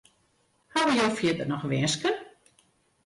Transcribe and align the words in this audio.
Hawwe 0.75 0.93
jo 0.99 1.05
fierder 1.17 1.45
noch 1.49 1.65
winsken? 1.71 2.15